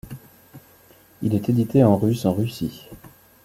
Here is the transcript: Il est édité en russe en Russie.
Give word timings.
Il 1.21 1.35
est 1.35 1.47
édité 1.49 1.83
en 1.83 1.95
russe 1.95 2.25
en 2.25 2.33
Russie. 2.33 2.87